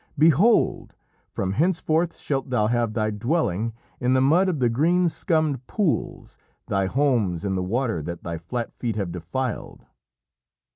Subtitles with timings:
[0.17, 0.95] Behold
[1.31, 6.39] from henceforth shalt thou have thy dwelling in the mud of the green scummed pools,
[6.65, 9.85] thy homes in the water that thy flat feet have defiled."